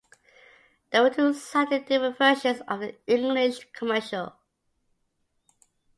[0.89, 4.33] There were two slightly different versions of the English commercial.